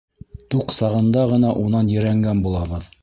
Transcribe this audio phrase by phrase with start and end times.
[0.53, 2.91] Туҡ сағында ғына унан ерәнгән булабыҙ.